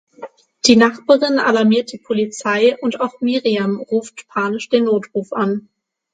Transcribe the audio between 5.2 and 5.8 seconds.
an.